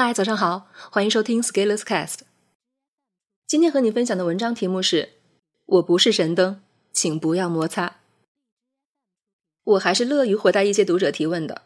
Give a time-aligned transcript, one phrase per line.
[0.00, 2.18] 嗨，早上好，欢迎收听 Scaleless Cast。
[3.48, 5.14] 今天和你分享的文章题目是：
[5.66, 7.96] 我不是神灯，请不要摩擦。
[9.64, 11.62] 我还是乐于回答一些读者提问的，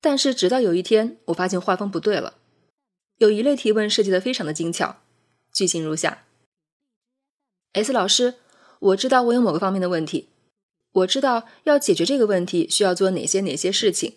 [0.00, 2.34] 但是直到有一天，我发现画风不对了。
[3.18, 4.96] 有一类提问设计的非常的精巧，
[5.52, 6.24] 句型如下
[7.74, 8.34] ：S 老师，
[8.80, 10.28] 我知道我有某个方面的问题，
[10.90, 14.14] 我知道要解决这个问题需要做哪些哪些事情，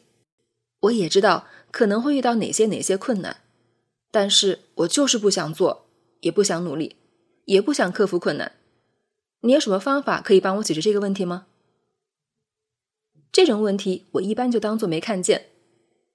[0.80, 1.46] 我也知道。
[1.72, 3.42] 可能会遇到哪些哪些困难，
[4.12, 5.88] 但是我就是不想做，
[6.21, 6.96] 也不想努力，
[7.46, 8.54] 也不想克服困难。
[9.42, 11.48] 你有什么方法可以帮我解决这个问题吗？
[13.32, 15.48] 这种问题我一般就当做没看见，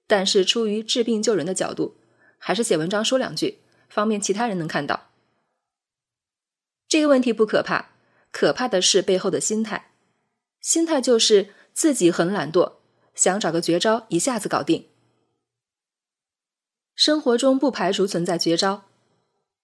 [0.07, 1.95] 但是出于治病救人的角度，
[2.37, 5.11] 还是写文章说两句，方便其他人能看到。
[6.89, 7.91] 这个问题不可怕，
[8.31, 9.91] 可怕的是背后的心态。
[10.59, 12.73] 心态就是自己很懒惰，
[13.15, 14.87] 想找个绝招一下子搞定。
[16.95, 18.83] 生活中不排除存在绝招，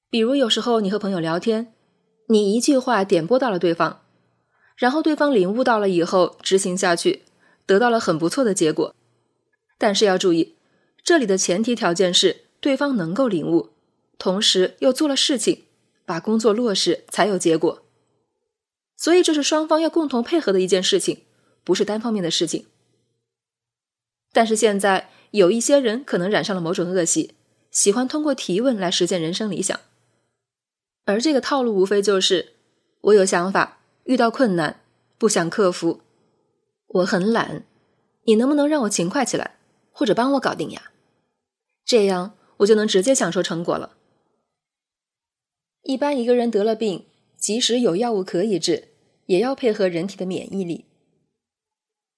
[0.09, 1.71] 比如有时候你和朋友聊天，
[2.27, 4.01] 你一句话点拨到了对方，
[4.75, 7.23] 然后对方领悟到了以后执行下去，
[7.67, 8.95] 得到了很不错的结果。
[9.77, 10.55] 但是要注意，
[11.03, 13.69] 这里的前提条件是对方能够领悟，
[14.17, 15.65] 同时又做了事情，
[16.05, 17.83] 把工作落实才有结果。
[18.97, 21.21] 所以这是双方要共同配合的一件事情，
[21.63, 22.65] 不是单方面的事情。
[24.33, 25.11] 但是现在。
[25.31, 27.35] 有一些人可能染上了某种恶习，
[27.71, 29.79] 喜欢通过提问来实现人生理想。
[31.05, 32.53] 而这个套路无非就是：
[33.01, 34.81] 我有想法，遇到困难
[35.17, 36.01] 不想克服，
[36.87, 37.63] 我很懒，
[38.23, 39.57] 你能不能让我勤快起来，
[39.91, 40.91] 或者帮我搞定呀？
[41.85, 43.97] 这样我就能直接享受成果了。
[45.83, 47.05] 一般一个人得了病，
[47.37, 48.89] 即使有药物可以治，
[49.27, 50.85] 也要配合人体的免疫力。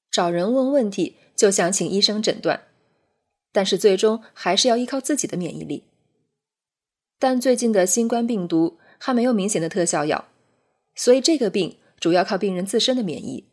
[0.09, 2.63] 找人问问题，就想请医生诊断。
[3.51, 5.83] 但是最终还是要依靠自己的免疫力。
[7.19, 10.27] 但最近的新冠病毒还没有明显的特效药，
[10.95, 13.45] 所以这个病主要靠病人自身的免疫。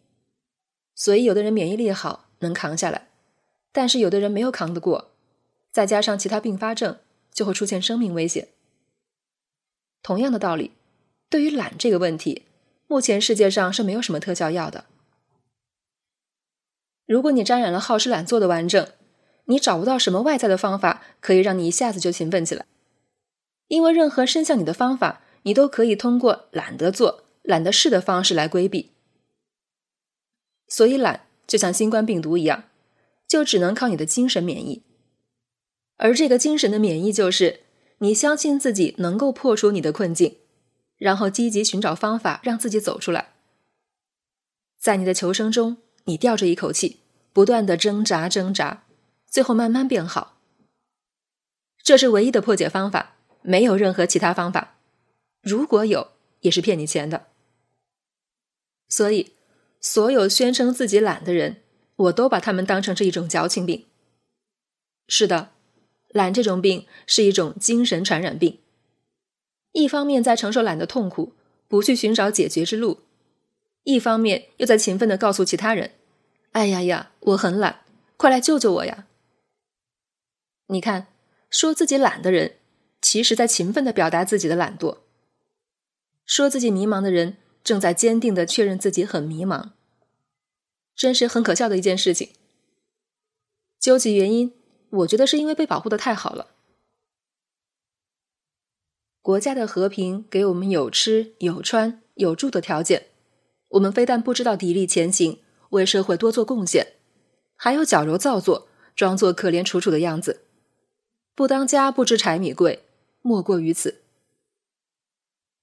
[0.95, 3.09] 所以有的人免疫力好，能扛下来；
[3.73, 5.11] 但是有的人没有扛得过，
[5.71, 6.99] 再加上其他并发症，
[7.33, 8.49] 就会出现生命危险。
[10.03, 10.73] 同样的道理，
[11.29, 12.45] 对于懒这个问题，
[12.87, 14.87] 目前世界上是没有什么特效药的。
[17.05, 18.89] 如果你沾染了好吃懒做的顽症，
[19.49, 22.67] 你找不到什么外在的方法可以让你一下子就勤奋起来，
[23.69, 28.93] 因为任何伸向你的方法，你都可以通过懒得做、懒得试的方式来规避。
[30.69, 32.65] 所以懒就像新冠病毒一样，
[33.27, 34.83] 就只能靠你的精神免疫。
[35.97, 37.61] 而这个精神的免疫，就是
[37.99, 40.37] 你相信自己能够破除你的困境，
[40.99, 43.33] 然后积极寻找方法让自己走出来。
[44.79, 47.01] 在你的求生中，你吊着一口气，
[47.33, 48.85] 不断的挣扎挣扎。
[49.31, 50.39] 最后慢慢变好，
[51.83, 54.77] 这是唯一的破解方法，没有任何其他方法。
[55.43, 57.27] 如果有，也是骗你钱的。
[58.89, 59.33] 所以，
[59.81, 61.63] 所有宣称自己懒的人，
[61.97, 63.85] 我都把他们当成是一种矫情病。
[65.07, 65.51] 是的，
[66.09, 68.59] 懒这种病是一种精神传染病。
[69.73, 71.35] 一方面在承受懒的痛苦，
[71.69, 73.01] 不去寻找解决之路；
[73.85, 75.93] 一方面又在勤奋的告诉其他人
[76.53, 77.85] ：“哎呀呀，我很懒，
[78.17, 79.07] 快来救救我呀！”
[80.71, 81.09] 你看，
[81.49, 82.57] 说自己懒的人，
[83.01, 84.99] 其实在勤奋的表达自己的懒惰；
[86.27, 89.71] 说自己迷茫的人，正在坚定的确认自己很迷茫。
[90.95, 92.31] 真是很可笑的一件事情。
[93.81, 94.53] 究其原因，
[94.91, 96.49] 我觉得是因为被保护的太好了。
[99.23, 103.07] 国家的和平给我们有吃有穿有住的条件，
[103.69, 105.41] 我们非但不知道砥砺前行，
[105.71, 106.95] 为社会多做贡献，
[107.57, 110.43] 还有矫揉造作，装作可怜楚楚的样子。
[111.39, 112.83] 不当家不知柴米贵，
[113.23, 114.03] 莫过于此。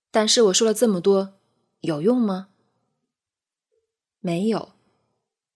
[0.09, 1.33] 但是我说了这么多，
[1.81, 2.47] 有用吗？
[4.21, 4.71] 没有，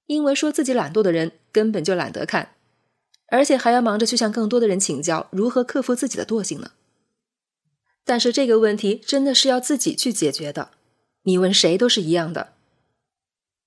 [0.08, 2.58] 因为说自己懒惰的人根本就懒得看，
[3.28, 6.72] 而且还要忙着去向更多的人请教如何克服自己的惰性呢。
[8.04, 10.72] 但是这个问题真的是要自己去解决的，
[11.24, 12.56] 你问谁都是一样的。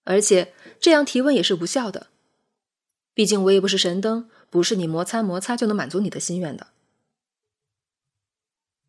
[0.05, 2.09] 而且这样提问也是无效的，
[3.15, 4.29] 毕竟我也不是神灯。
[4.53, 6.67] 不是你摩擦摩擦就能满足你的心愿的。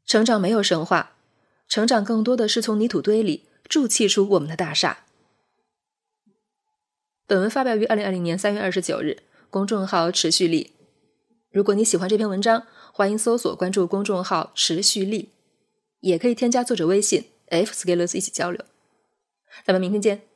[0.05, 1.15] 成长没有神话，
[1.69, 5.05] 成长更多的是从泥土堆里筑砌出我们的大厦。
[7.25, 10.73] 本文发表于二零二零年三月二十九日，公众号持续力。
[11.49, 15.29] 如果你喜欢这篇文章，欢迎搜索关注公众号持续力，
[16.01, 18.65] 也可以添加作者微信 f scalers 一起交流。
[19.63, 20.32] 咱们明天见。